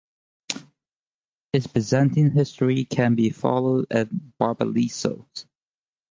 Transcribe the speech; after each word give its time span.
Its 1.53 1.67
Byzantine 1.67 2.31
history 2.31 2.85
can 2.85 3.13
be 3.13 3.29
followed 3.29 3.85
at 3.91 4.09
Barbalissos. 4.39 5.45